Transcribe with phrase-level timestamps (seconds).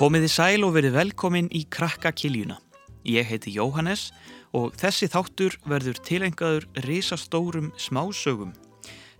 [0.00, 2.54] Komiði sæl og verið velkomin í Krakka Kiljuna.
[3.04, 4.06] Ég heiti Jóhannes
[4.56, 8.54] og þessi þáttur verður tilengaður risastórum smásögum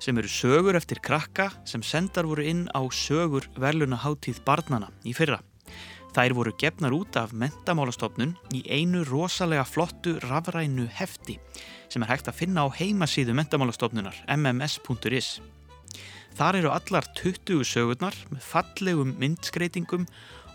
[0.00, 5.12] sem eru sögur eftir krakka sem sendar voru inn á sögur verluna háttíð barnana í
[5.12, 5.43] fyrra.
[6.16, 11.36] Þær voru gefnar út af mentamálastofnun í einu rosalega flottu rafrænu hefti
[11.93, 15.35] sem er hægt að finna á heimasíðu mentamálastofnunar mms.is.
[16.39, 20.07] Þar eru allar 20 sögurnar með fallegum myndskreitingum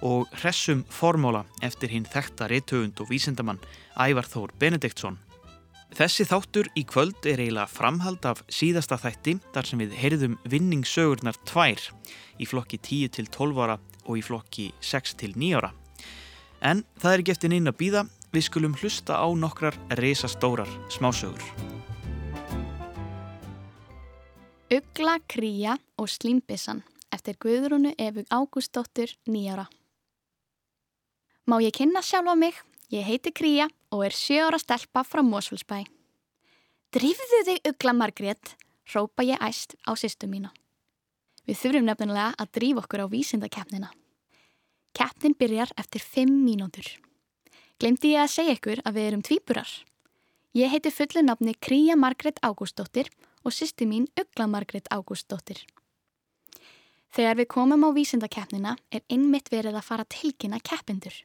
[0.06, 3.62] og hressum formóla eftir hinn þekta reytöfund og vísindamann
[3.98, 5.20] Ævar Þór Benediktsson.
[5.96, 11.38] Þessi þáttur í kvöld er eiginlega framhald af síðasta þætti þar sem við heyrðum vinningssögurnar
[11.48, 11.86] tvær
[12.42, 15.72] í flokki 10 til 12 ára og í flokki 6 til 9 ára.
[16.60, 21.75] En það er ekki eftir neina býða, við skulum hlusta á nokkrar reysastórar smásögur.
[24.66, 26.80] Ugla, Kría og Slímbissan
[27.14, 29.68] eftir Guðrúnu Efug Ágústóttur nýjára.
[31.46, 32.58] Má ég kynna sjálf á mig?
[32.90, 35.86] Ég heiti Kría og er sjö ára stelpa frá Mósfellsbæ.
[36.90, 38.56] Drifðu þig Ugla Margrét,
[38.90, 40.50] rópa ég æst á sýstu mína.
[41.46, 43.94] Við þurfum nefnilega að drífa okkur á vísindakeppnina.
[44.98, 46.90] Keppnin byrjar eftir 5 mínútur.
[47.78, 49.70] Glemdi ég að segja ykkur að við erum tvíburar.
[50.58, 55.62] Ég heiti fullu nafni Kría Margrét Ágústóttir og sýstu mín Ugla Margrét Ágústóttir.
[57.16, 61.16] Þegar við komum á vísindakeppnina er innmitt verið að fara tilkynna keppindur.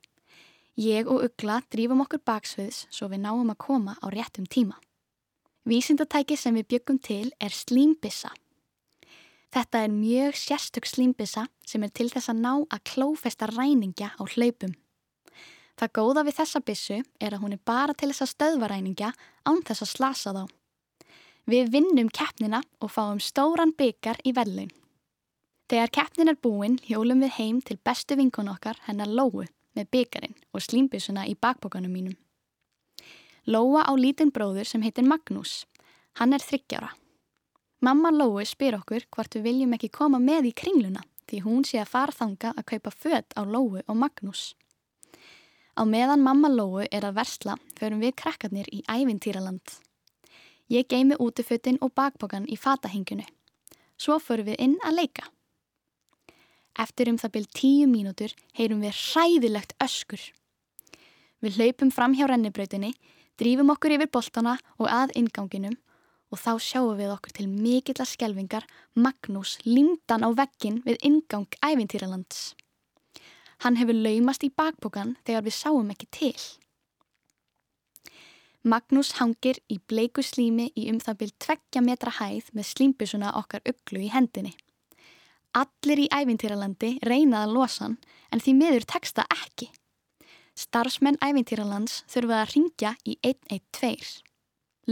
[0.79, 4.77] Ég og Ugla drífum okkur baksviðs svo við náum að koma á réttum tíma.
[5.67, 8.31] Vísindatæki sem við byggum til er slímbissa.
[9.51, 14.23] Þetta er mjög sérstök slímbissa sem er til þess að ná að klófesta ræningja á
[14.23, 14.77] hlaupum.
[15.75, 19.11] Það góða við þessa bissu er að hún er bara til þess að stöðva ræningja
[19.49, 20.45] án þess að slasa þá.
[21.51, 24.69] Við vinnum keppnina og fáum stóran byggar í verðlun.
[25.67, 30.37] Þegar keppnin er búin hjólum við heim til bestu vinkun okkar hennar Lóu með byggarinn
[30.55, 32.15] og slímbissuna í bakbókanum mínum.
[33.51, 35.65] Lóa á lítinn bróður sem heitir Magnús.
[36.21, 36.93] Hann er þryggjára.
[37.83, 41.83] Mamma Lói spyr okkur hvort við viljum ekki koma með í kringluna því hún sé
[41.83, 44.55] að fara þanga að kaupa född á Lói og Magnús.
[45.75, 49.81] Á meðan mamma Lói er að versla förum við krakkarnir í ævintýraland.
[50.71, 53.25] Ég geimi útifötinn og bakbókan í fatahengunu.
[53.99, 55.25] Svo förum við inn að leika.
[56.79, 60.23] Eftir um það byrj tíu mínútur heyrum við hræðilegt öskur.
[61.43, 62.93] Við hlaupum fram hjá rennibrautinni,
[63.35, 65.75] drífum okkur yfir boltana og að inganginum
[66.31, 71.51] og þá sjáum við okkur til mikill að skelvingar Magnús lindan á vekkin við ingang
[71.67, 72.55] ævintýralands.
[73.67, 76.37] Hann hefur laumast í bakbókan þegar við sáum ekki til.
[78.61, 83.63] Magnús hangir í bleiku slími í um það byrj tveggja metra hæð með slímbisuna okkar
[83.65, 84.53] uglu í hendinni.
[85.57, 87.97] Allir í ævintýralandi reynað að losa hann
[88.29, 89.71] en því miður teksta ekki.
[90.53, 94.21] Starfsmenn ævintýralands þurfa að ringja í 112.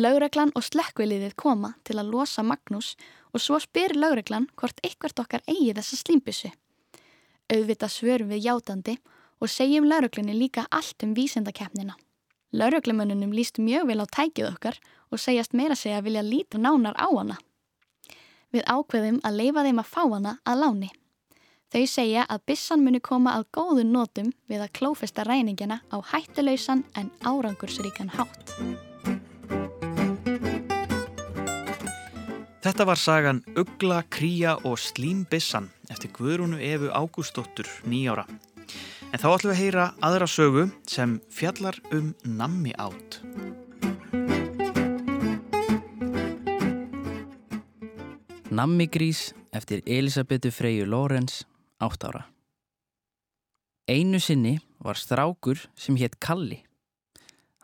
[0.00, 2.95] Laureglan og slekkviliðið koma til að losa Magnús
[3.37, 6.55] og svo spyr laureglan hvort eitthvert okkar eigi þessa slímbissu.
[7.53, 8.97] Auðvitað svörum við játandi
[9.45, 12.00] og segjum lauruglinni líka allt um vísendakeppnina.
[12.53, 14.79] Lauruglamönnunum líst mjög vel á tækið okkar
[15.13, 17.37] og segjast meira segja vilja líta nánar á hana.
[18.49, 20.89] Við ákveðum að leifa þeim að fá hana að láni.
[21.69, 26.87] Þau segja að bissan muni koma að góðun nótum við að klófesta ræningina á hættulausan
[26.97, 28.57] en árangursríkan hátt.
[32.65, 38.25] Þetta var sagan Ugla, Kría og Slímbissan eftir Guðrúnu Efu Ágústóttur nýjára.
[39.09, 43.23] En þá ætlum við að heyra aðra sögu sem fjallar um nammi átt.
[48.53, 51.47] Nammigrís eftir Elisabetu Freyju Lórens,
[51.81, 52.27] 8 ára.
[53.89, 56.59] Einu sinni var strákur sem hétt Kalli.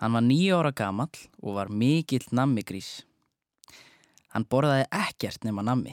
[0.00, 1.12] Hann var nýja ára gamall
[1.42, 3.02] og var mikill nammigrís.
[4.32, 5.92] Hann borðaði ekkert nema nammi.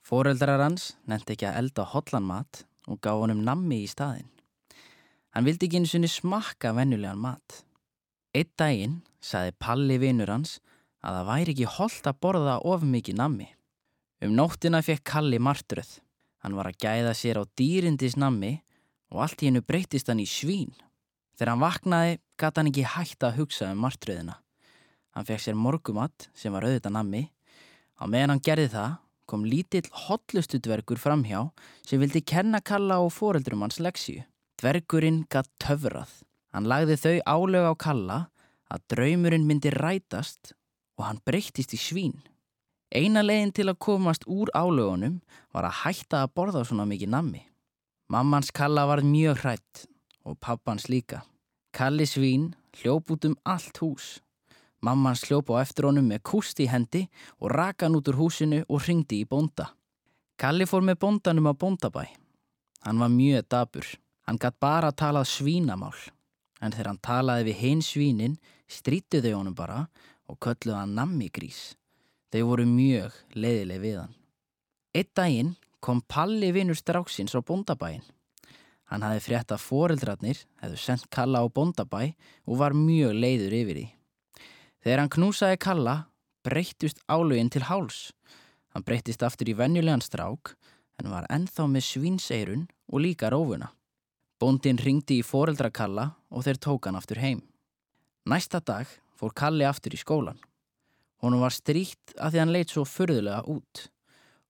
[0.00, 4.30] Fóreldrar hans nefndi ekki að elda hotlan mat og gaf honum nammi í staðin.
[5.36, 7.58] Hann vildi ekki einu sinni smakka vennulegan mat.
[8.32, 10.54] Eitt daginn saði Palli vinnur hans
[11.04, 13.48] að það væri ekki holdt að borða of mikið nammi.
[14.24, 15.90] Um nóttina fekk Kalli martröð.
[16.40, 18.54] Hann var að gæða sér á dýrindis nammi
[19.12, 20.72] og allt í hennu breytist hann í svín.
[21.36, 24.38] Þegar hann vaknaði gata hann ekki hægt að hugsa um martröðina.
[25.12, 27.26] Hann fekk sér morgumatt sem var auðvitað nammi.
[28.00, 28.96] Á meðan hann gerði það
[29.28, 31.44] kom lítill hotlustudvergur framhjá
[31.84, 34.24] sem vildi kenna Kalla og foreldrum hans leksju.
[34.56, 36.22] Dvergurinn gatt töfrað.
[36.54, 38.18] Hann lagði þau álega á Kalla
[38.72, 40.54] að draumurinn myndi rætast
[40.96, 42.16] og hann breytist í svín.
[42.94, 45.18] Eina leginn til að komast úr álögunum
[45.52, 47.42] var að hætta að borða svona mikið nammi.
[48.08, 49.86] Mammans Kalla var mjög hrætt
[50.24, 51.24] og pappans líka.
[51.76, 54.20] Kalli svín hljóp út um allt hús.
[54.80, 57.08] Mammans hljóp á eftir honum með kúst í hendi
[57.42, 59.74] og raka hann út úr húsinu og ringdi í bonda.
[60.40, 62.06] Kalli fór með bondanum á bondabæ.
[62.86, 63.86] Hann var mjög dabur.
[64.26, 65.94] Hann gætt bara að talað svínamál.
[66.60, 69.84] En þegar hann talaði við hinn svínin, strítu þau honum bara
[70.26, 71.76] og kölluði hann nammi grís.
[72.34, 74.16] Þau voru mjög leiðileg við hann.
[74.96, 78.02] Eitt daginn kom Palli vinnur stráksins á bondabæin.
[78.90, 82.14] Hann hafi frétt að foreldrarnir hefðu sendt Kalla á bondabæ
[82.46, 83.86] og var mjög leiður yfir því.
[84.82, 85.96] Þegar hann knúsaði Kalla,
[86.46, 88.10] breyttust áluginn til háls.
[88.74, 90.54] Hann breyttist aftur í venjulegan strák
[91.02, 93.72] en var ennþá með svinseirun og líka rófuna.
[94.36, 97.40] Bondin ringdi í foreldra Kalla og þeir tók hann aftur heim.
[98.28, 100.36] Næsta dag fór Kalli aftur í skólan.
[101.24, 103.86] Honum var stríkt að því hann leitt svo förðulega út.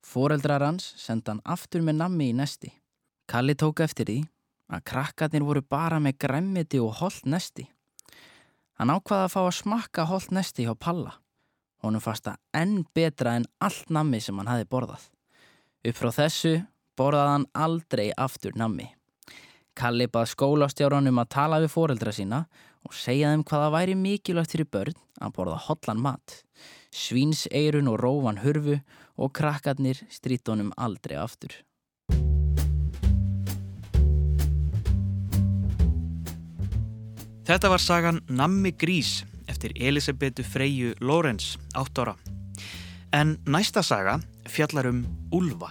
[0.03, 2.73] Foreldrar hans senda hann aftur með nammi í nesti.
[3.31, 4.19] Kalli tók eftir því
[4.75, 7.69] að krakkarnir voru bara með græmmiti og holdt nesti.
[8.81, 11.15] Hann ákvaði að fá að smakka holdt nesti hjá Palla.
[11.87, 15.07] Honum fasta enn betra en allt nammi sem hann hafi borðað.
[15.87, 16.57] Upp frá þessu
[16.99, 18.96] borðað hann aldrei aftur nammi.
[19.77, 22.47] Kalli bað skólastjáranum að tala við foreldra sína
[22.87, 26.39] og segja þeim hvaða væri mikilvægt fyrir börn að borða hotlan mat.
[26.97, 28.79] Svíns-eirun og rófan hurfu
[29.21, 31.53] og krakkarnir strítunum aldrei aftur.
[37.47, 42.17] Þetta var sagan Nammi Grís eftir Elisabetu Freyju Lorenz, 8 ára.
[43.13, 44.19] En næsta saga
[44.49, 45.05] fjallar um
[45.37, 45.71] Ulfa.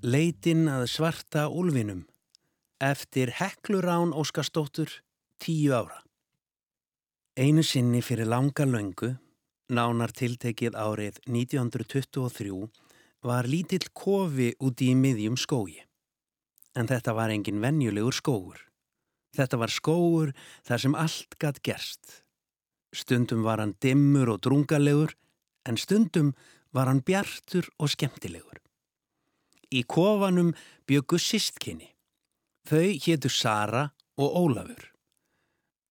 [0.00, 2.06] Leitin að svarta úlfinum
[2.80, 4.88] eftir Heklurán Óskarsdóttur,
[5.36, 5.98] tíu ára.
[7.36, 9.10] Einu sinni fyrir langa löngu,
[9.68, 12.70] nánar tiltekið árið 1923,
[13.28, 15.84] var lítill kofi úti í miðjum skógi.
[16.72, 18.56] En þetta var engin venjulegur skógur.
[19.36, 20.32] Þetta var skógur
[20.64, 22.24] þar sem allt gatt gerst.
[22.96, 25.12] Stundum var hann dimmur og drungalegur,
[25.68, 26.32] en stundum
[26.72, 28.59] var hann bjartur og skemmtilegur.
[29.70, 30.50] Í kofanum
[30.90, 31.92] byggu sistkinni.
[32.66, 33.86] Þau hétu Sara
[34.18, 34.88] og Ólafur.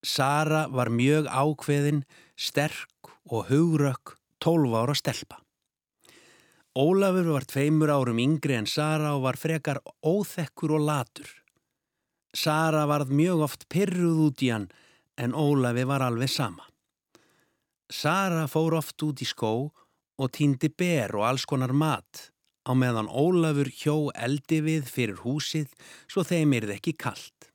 [0.03, 2.03] Sara var mjög ákveðin,
[2.35, 5.39] sterk og hugrökk, tólf ára stelpa.
[6.75, 11.29] Ólafur var tveimur árum yngri en Sara og var frekar óþekkur og latur.
[12.35, 14.67] Sara varð mjög oft pyrruð út í hann
[15.19, 16.67] en Ólafi var alveg sama.
[17.89, 19.53] Sara fór oft út í skó
[20.19, 22.29] og týndi ber og alls konar mat
[22.69, 25.71] á meðan Ólafur hjó eldi við fyrir húsið
[26.05, 27.49] svo þeim er það ekki kallt.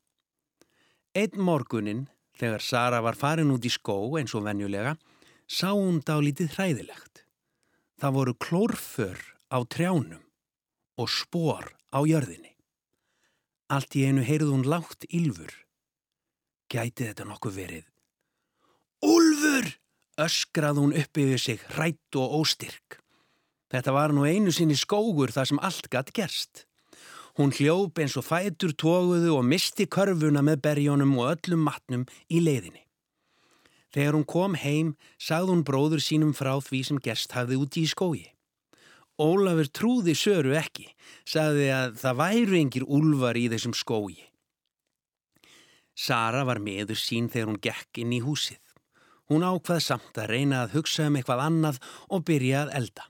[1.15, 4.97] Einn morgunin, þegar Sara var farin út í skó eins og venjulega,
[5.47, 7.23] sá hún dálítið hræðilegt.
[8.03, 9.21] Það voru klórför
[9.55, 10.25] á trjánum
[10.99, 12.57] og spór á jörðinni.
[13.71, 15.55] Allt í einu heyrði hún lágt ylfur.
[16.67, 17.89] Gæti þetta nokkuð verið?
[19.07, 19.71] Úlfur!
[20.21, 23.04] öskrað hún upp yfir sig, hrætt og óstyrk.
[23.75, 26.61] Þetta var nú einu sinni skógur þar sem allt gatt gerst.
[27.35, 32.39] Hún hljóp eins og fætur tóguðu og misti körfuna með berjónum og öllum matnum í
[32.39, 32.85] leiðinni.
[33.91, 37.91] Þegar hún kom heim, sagði hún bróður sínum frá því sem gerst hafði úti í
[37.91, 38.29] skógi.
[39.19, 40.87] Ólafur trúði Söru ekki,
[41.27, 44.21] sagði að það væru engir úlvar í þessum skógi.
[45.99, 48.63] Sara var meður sín þegar hún gekk inn í húsið.
[49.31, 51.83] Hún ákvað samt að reyna að hugsa um eitthvað annað
[52.15, 53.09] og byrja að elda.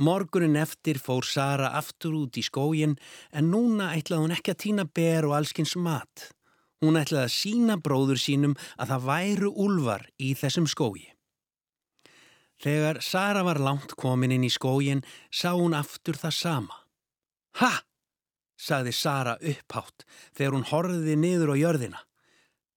[0.00, 2.94] Morgunin eftir fór Sara aftur út í skógin
[3.36, 6.30] en núna ætlaði hún ekki að týna ber og allskins mat.
[6.80, 11.10] Hún ætlaði að sína bróður sínum að það væru úlvar í þessum skógi.
[12.60, 16.80] Þegar Sara var langt komin inn í skógin sá hún aftur það sama.
[17.60, 17.84] Ha!
[18.60, 22.02] sagði Sara upphátt þegar hún horfiði niður á jörðina.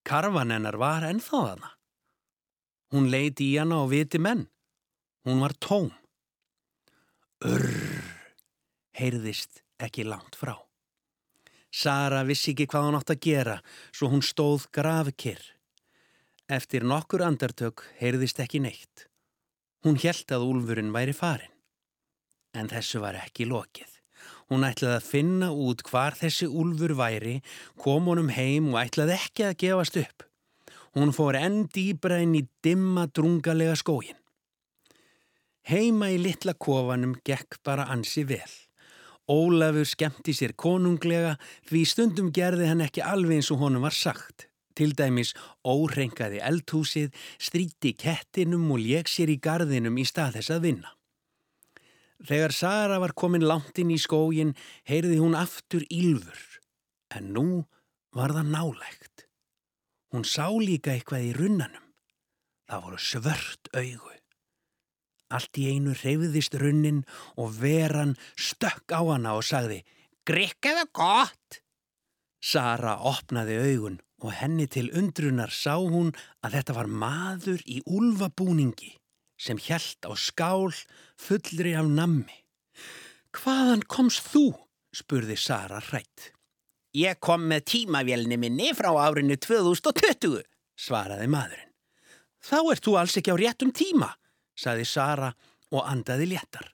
[0.04, 1.74] Karvan hennar var ennþá þarna.
[2.92, 4.50] Hún leiti í hana og viti menn.
[5.24, 5.92] Hún var tóm.
[7.44, 7.66] Urr,
[8.96, 10.54] heyrðist ekki langt frá.
[11.76, 13.56] Sara vissi ekki hvað hann átt að gera,
[13.92, 15.42] svo hún stóð grafkirr.
[16.48, 19.10] Eftir nokkur andartök heyrðist ekki neitt.
[19.84, 21.52] Hún hjælt að úlfurinn væri farin.
[22.56, 23.92] En þessu var ekki lokið.
[24.48, 27.42] Hún ætlaði að finna út hvar þessi úlfur væri,
[27.76, 30.30] kom honum heim og ætlaði ekki að gefast upp.
[30.96, 34.23] Hún fór enn dýbra inn í dimma drungalega skógin.
[35.64, 38.54] Heima í litla kofanum gekk bara ansi vel.
[39.32, 41.38] Ólafur skemmti sér konunglega
[41.70, 44.50] því stundum gerði hann ekki alveg eins og honum var sagt.
[44.76, 45.32] Til dæmis
[45.64, 50.92] órengaði eldhúsið, stríti kettinum og lék sér í gardinum í stað þess að vinna.
[52.24, 54.56] Þegar Sara var komin langt inn í skógin
[54.90, 56.42] heyrði hún aftur ílfur,
[57.16, 57.46] en nú
[58.16, 59.28] var það nálægt.
[60.12, 61.88] Hún sá líka eitthvað í runnanum.
[62.68, 64.23] Það voru svört augu.
[65.34, 67.04] Allt í einu reyfiðist runnin
[67.42, 69.82] og veran stökk á hana og sagði
[70.30, 71.60] Grikkaðu gott!
[72.44, 76.14] Sara opnaði augun og henni til undrunar sá hún
[76.44, 78.94] að þetta var maður í úlfabúningi
[79.40, 80.72] sem hjælt á skál
[81.20, 82.38] fullri af nammi.
[83.34, 84.54] Hvaðan komst þú?
[84.94, 86.32] spurði Sara hrætt.
[86.94, 90.44] Ég kom með tímavélni minni frá árinu 2020,
[90.78, 91.72] svaraði maðurinn.
[92.44, 94.12] Þá ert þú alls ekki á réttum tíma,
[94.56, 95.32] saði Sara
[95.74, 96.70] og andaði léttar.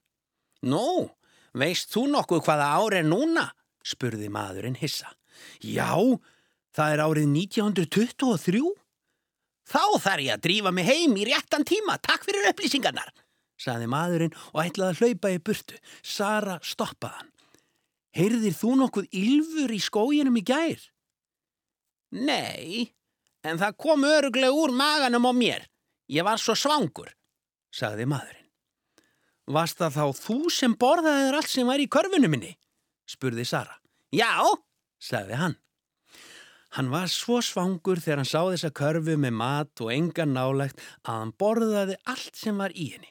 [0.68, 1.08] Nú,
[1.56, 3.48] veist þú nokkuð hvaða ár er núna?
[3.86, 5.10] spurði maðurinn hissa.
[5.64, 5.96] Já,
[6.76, 8.62] það er árið 1923.
[9.70, 13.12] Þá þarf ég að drífa mig heim í réttan tíma, takk fyrir upplýsingarnar,
[13.60, 15.78] saði maðurinn og ætlaði að hlaupa í burtu.
[16.02, 17.30] Sara stoppaðan.
[18.18, 20.82] Heyrðir þú nokkuð ylfur í skóginum í gær?
[22.18, 22.90] Nei,
[23.46, 25.68] en það kom öruglega úr maganum á mér.
[26.10, 27.12] Ég var svo svangur,
[27.74, 28.48] sagði maðurinn.
[29.50, 32.52] Varst það þá þú sem borðaði þér allt sem var í körfunum minni?
[33.10, 33.80] spurði Sara.
[34.14, 34.38] Já,
[35.02, 35.56] sagði hann.
[36.78, 41.16] Hann var svo svangur þegar hann sá þessa körfu með mat og engan nálægt að
[41.16, 43.10] hann borðaði allt sem var í henni.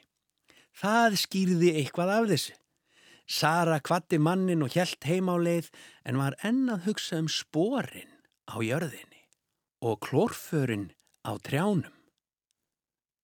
[0.79, 2.55] Það skýrði eitthvað af þessu.
[3.29, 5.67] Sara kvatti mannin og hjælt heim á leið
[6.07, 8.15] en var ennað hugsa um sporin
[8.47, 9.27] á jörðinni
[9.83, 10.89] og klórförin
[11.27, 11.98] á trjánum.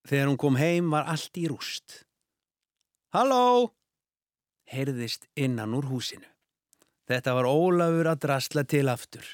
[0.05, 2.03] Þegar hún kom heim var allt í rúst.
[3.15, 3.74] Halló!
[4.69, 6.27] heyrðist innan úr húsinu.
[7.05, 9.25] Þetta var Ólafur að drasla til aftur.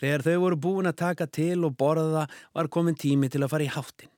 [0.00, 3.66] Þegar þau voru búin að taka til og borða var komin tími til að fara
[3.68, 4.10] í háttin.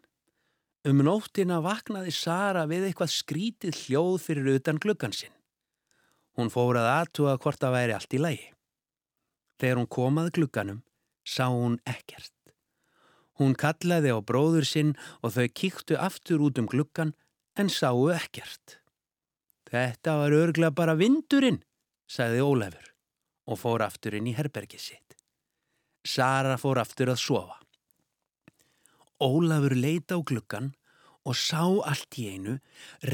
[0.85, 5.33] Um nóttina vaknaði Sara við eitthvað skrítið hljóð fyrir utan gluggan sinn.
[6.35, 8.49] Hún fór að aðtúa hvort það væri allt í lægi.
[9.63, 10.83] Þegar hún komaði glugganum
[11.25, 12.34] sá hún ekkert.
[13.41, 17.15] Hún kallaði á bróður sinn og þau kíktu aftur út um gluggan
[17.59, 18.79] en sáu ekkert.
[19.71, 21.63] Þetta var örgla bara vindurinn,
[22.07, 22.93] sagði Ólafur
[23.51, 25.19] og fór aftur inn í herbergið sitt.
[26.07, 27.59] Sara fór aftur að sofa.
[29.25, 30.73] Ólafur leita á gluggan
[31.25, 32.59] og sá allt í einu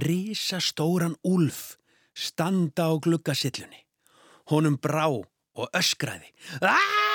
[0.05, 1.79] risa stóran úlf
[2.15, 3.87] standa á gluggasillunni.
[4.51, 6.29] Honum brá og öskraði.
[6.61, 7.10] Aaaaah!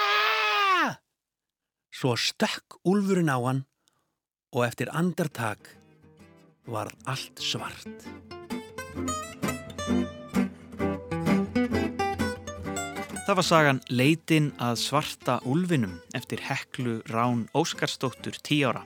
[1.96, 3.62] Svo stökk úlfurinn á hann
[4.52, 5.70] og eftir andartak
[6.68, 7.88] var allt svart.
[13.26, 18.84] Það var sagan Leitin að svarta úlfinum eftir Heklu Rán Óskarsdóttur 10 ára.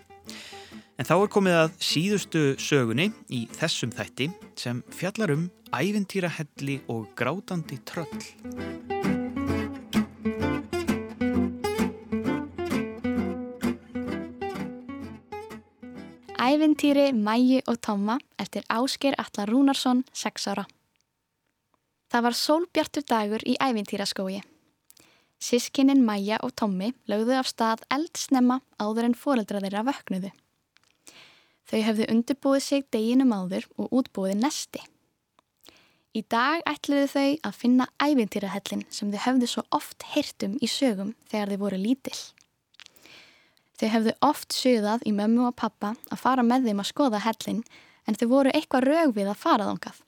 [0.99, 7.09] En þá er komið að síðustu sögunni í þessum þætti sem fjallar um ævintýrahelli og
[7.17, 9.18] grátandi tröll.
[16.49, 20.63] Ævintýri Mæju og Tomma eftir Ásker Allar Rúnarsson, 6 ára.
[22.09, 24.39] Það var sólbjartur dagur í ævintýraskói.
[25.37, 30.31] Sískinin Mæja og Tommi lögðu af stað eldsnemma áður en fóreldra þeirra vöknuðu.
[31.69, 34.81] Þau hefðu undirbúið sig deginum áður og útbúið nesti.
[36.17, 41.13] Í dag ætluðu þau að finna ævintýrahellin sem þau hefðu svo oft hirtum í sögum
[41.29, 42.21] þegar þau voru lítill.
[43.79, 47.61] Þau hefðu oft sögðað í mömmu og pappa að fara með þeim að skoða hellin
[48.03, 50.01] en þau voru eitthvað rög við að fara þángað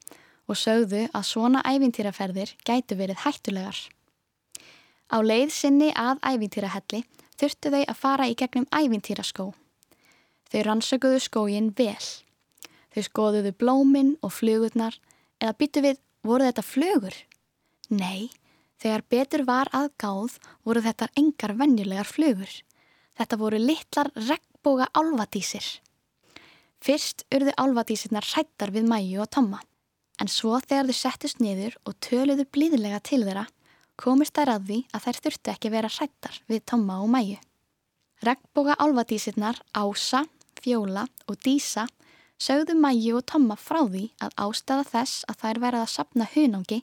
[0.52, 3.78] og sögðu að svona ævintýraferðir gætu verið hættulegar.
[5.12, 7.06] Á leið sinni að ævintýrahelli
[7.40, 9.52] þurftu þau að fara í gegnum ævintýraskó.
[10.52, 12.08] Þau rannsökuðu skógin vel.
[12.92, 14.98] Þau skoðuðu blómin og flugurnar
[15.40, 17.16] eða byttu við, voru þetta flugur?
[17.88, 18.28] Nei,
[18.82, 20.36] þegar betur var aðgáð
[20.68, 22.52] voru þetta engar vennjulegar flugur.
[23.22, 25.66] Þetta voru litlar regnboga álvatísir.
[26.82, 29.60] Fyrst urðu álvatísirnar hrættar við Mæju og Tomma,
[30.18, 33.44] en svo þegar þau settust niður og töluðu blíðlega til þeirra,
[33.94, 37.38] komist þær að því að þær þurftu ekki vera hrættar við Tomma og Mæju.
[38.26, 40.24] Regnboga álvatísirnar Ása,
[40.58, 41.86] Fjóla og Dísa
[42.42, 46.82] sögðu Mæju og Tomma frá því að ástæða þess að þær verið að sapna hunangi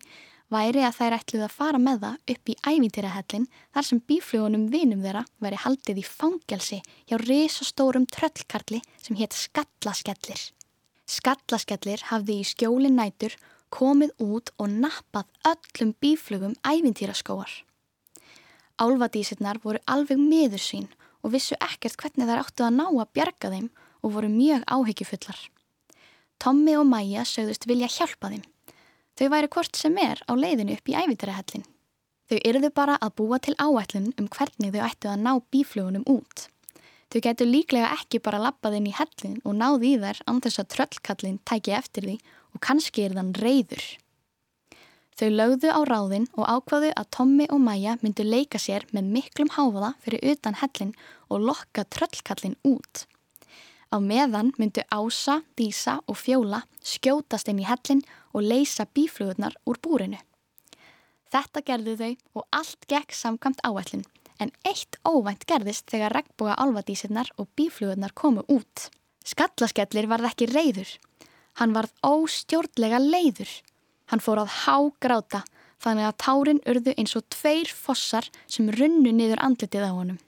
[0.53, 5.03] væri að þær ætluð að fara með það upp í ævintýrahellin þar sem bíflugunum vinum
[5.05, 10.41] þeirra væri haldið í fangelsi hjá risastórum tröllkarli sem hétt Skallaskellir.
[11.09, 13.37] Skallaskellir hafði í skjóli nætur
[13.75, 17.51] komið út og nappað öllum bíflugum ævintýraskóar.
[18.79, 20.89] Álvadísirnar voru alveg miður sín
[21.23, 25.41] og vissu ekkert hvernig þær áttu að ná að bjarga þeim og voru mjög áhyggjufullar.
[26.39, 28.47] Tommi og Mæja sögðust vilja hjálpa þeim
[29.19, 31.65] Þau væri hvort sem er á leiðinu upp í ævitærahellin.
[32.31, 36.45] Þau yrðu bara að búa til áætlun um hvernig þau ættu að ná bíflugunum út.
[37.11, 40.69] Þau getur líklega ekki bara lappað inn í hellin og náði í þær þess að
[40.75, 42.17] tröllkallin tæki eftir því
[42.55, 43.87] og kannski er þann reyður.
[45.19, 49.51] Þau lögðu á ráðin og ákvaðu að Tommi og Maja myndu leika sér með miklum
[49.57, 50.93] háfaða fyrir utan hellin
[51.27, 53.09] og lokka tröllkallin út.
[53.89, 58.05] Á meðan myndu Ása, Dísa og Fjóla skjótast inn í hellin
[58.35, 60.21] og leysa bíflugurnar úr búrinu.
[61.29, 64.07] Þetta gerðu þau og allt gekk samkvæmt áætlun
[64.39, 68.89] en eitt óvænt gerðist þegar regnbúa álvadísirnar og bíflugurnar komu út.
[69.27, 70.91] Skallaskellir varð ekki reyður.
[71.59, 73.51] Hann varð óstjórnlega leiður.
[74.09, 75.43] Hann fór að há gráta
[75.83, 80.21] þannig að tárin urðu eins og tveir fossar sem runnu niður andlitið á honum.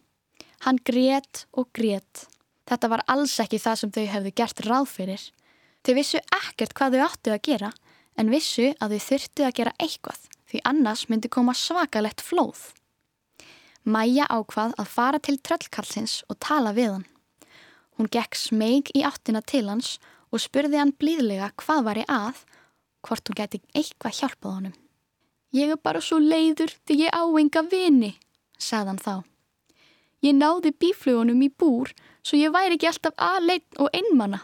[0.66, 2.26] Hann grét og grét.
[2.68, 5.22] Þetta var alls ekki það sem þau hefðu gert ráð fyrir.
[5.86, 7.70] Þau vissu ekkert hvað þau áttu að gera
[8.20, 12.60] en vissu að þau þurftu að gera eitthvað því annars myndi koma svakalett flóð.
[13.88, 17.06] Mæja ákvað að fara til tröllkallsins og tala við hann.
[17.96, 19.96] Hún gekk smeg í áttina til hans
[20.30, 22.44] og spurði hann blíðlega hvað var ég að,
[23.06, 24.76] hvort hún geti eitthvað hjálpað honum.
[25.56, 28.12] Ég er bara svo leiður því ég áenga vini,
[28.60, 29.14] sagðan þá.
[30.20, 34.42] Ég náði bíflugunum í búr svo ég væri ekki alltaf aðleitt og einmanna.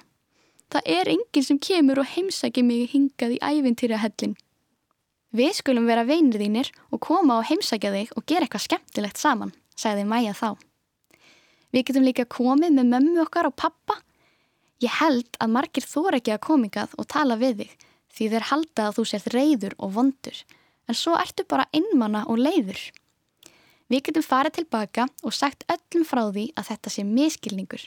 [0.73, 4.35] Það er enginn sem kemur og heimsækir mig hingað í æfintýrahellin.
[5.37, 9.53] Við skulum vera veinir þínir og koma og heimsækja þig og gera eitthvað skemmtilegt saman,
[9.79, 10.57] sagði Maja þá.
[11.75, 14.01] Við getum líka komið með mömmu okkar og pappa.
[14.83, 18.87] Ég held að margir þóra ekki að komingað og tala við þig því þeir halda
[18.87, 20.39] að þú sért reyður og vondur,
[20.89, 22.81] en svo ertu bara innmanna og leiður.
[23.93, 27.85] Við getum farið tilbaka og sagt öllum frá því að þetta sé miskilningur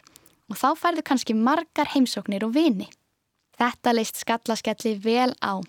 [0.49, 2.89] og þá færðu kannski margar heimsóknir og vini.
[3.59, 5.61] Þetta leist skallaskelli vel á.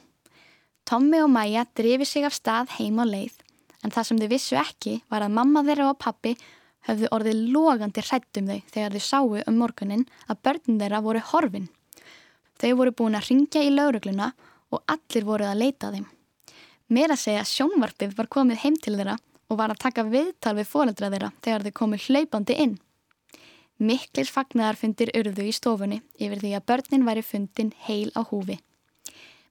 [0.88, 3.36] Tommi og Maja drifi sig af stað heim á leið
[3.84, 6.34] en það sem þau vissu ekki var að mamma þeirra og pappi
[6.88, 11.68] höfðu orðið logandi hrættum þau þegar þau sáu um morgunin að börnum þeirra voru horfin.
[12.60, 14.32] Þau voru búin að ringja í laurugluna
[14.70, 16.06] og allir voruð að leita þeim.
[16.90, 19.16] Meira segja sjónvarpið var komið heim til þeirra
[19.50, 22.78] og var að taka viðtal við fóreldra þeirra þegar þau komið hlaupandi inn.
[23.80, 28.58] Miklir fagnadarfundir urðu í stofunni yfir því að börnin væri fundin heil á húfi.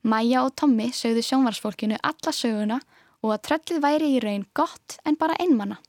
[0.05, 2.77] Maja og Tommi sögðu sjónvarsfólkinu alla söguna
[3.25, 5.79] og að tröllið væri í raun gott en bara einmanna.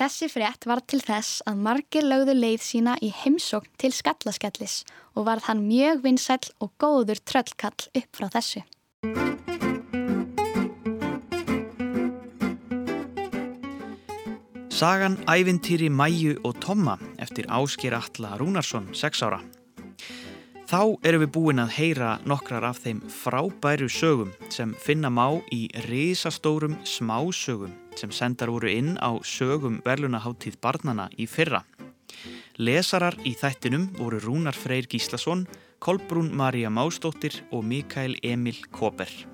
[0.00, 4.80] Þessi frétt var til þess að margir lögðu leið sína í heimsókn til skallaskellis
[5.12, 8.64] og varð hann mjög vinsæl og góður tröllkall upp frá þessu.
[14.72, 19.40] Sagan Ævintýri Mæju og Tomma eftir Ásker Alla Rúnarsson, 6 ára.
[20.72, 25.66] Þá erum við búin að heyra nokkrar af þeim frábæru sögum sem finna má í
[25.84, 31.60] risastórum smásögum sem sendar voru inn á sögum verlunaháttíð barnana í fyrra.
[32.56, 35.44] Lesarar í þættinum voru Rúnar Freyr Gíslason,
[35.82, 39.31] Kolbrún Maria Mástóttir og Mikael Emil Koper.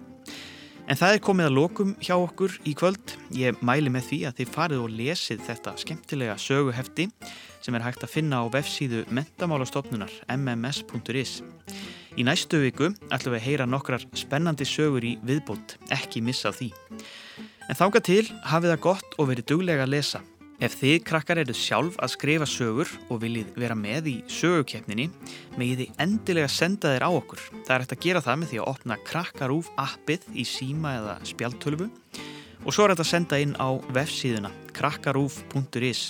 [0.89, 3.13] En það er komið að lokum hjá okkur í kvöld.
[3.37, 7.05] Ég mæli með því að þið farið og lesið þetta skemmtilega söguhefti
[7.61, 11.43] sem er hægt að finna á vefsíðu mentamálastofnunar mms.is.
[12.17, 16.73] Í næstu viku ætlum við að heyra nokkrar spennandi sögur í viðbót, ekki missa því.
[17.69, 20.25] En þáka til hafið það gott og verið duglega að lesa.
[20.59, 25.07] Ef þið krakkar eru sjálf að skrifa sögur og viljið vera með í sögukefninni,
[25.55, 27.45] megið þið endilega senda þeir á okkur.
[27.63, 31.15] Það er hægt að gera það með því að opna krakkarúf appið í síma eða
[31.31, 31.87] spjaltölfu
[32.65, 36.03] og svo er þetta að senda inn á vefsíðuna krakkarúf.is.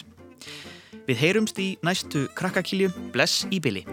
[1.04, 2.88] Við heyrumst í næstu krakkakilju.
[3.12, 3.84] Bless í byli.